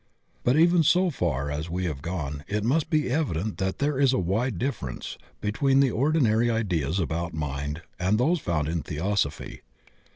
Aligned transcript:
But 0.43 0.57
even 0.57 0.81
so 0.81 1.11
far 1.11 1.51
as 1.51 1.69
we 1.69 1.85
have 1.85 2.01
gone 2.01 2.43
it 2.47 2.63
must 2.63 2.89
be 2.89 3.07
evident 3.11 3.59
that 3.59 3.77
there 3.77 3.99
is 3.99 4.13
a 4.13 4.17
wide 4.17 4.57
difference 4.57 5.15
between 5.41 5.79
the 5.79 5.91
ordinary 5.91 6.49
ideas 6.49 6.97
about 6.99 7.35
Mind 7.35 7.83
and 7.99 8.17
those 8.17 8.39
found 8.39 8.67
in 8.67 8.81
Theosophy. 8.81 9.61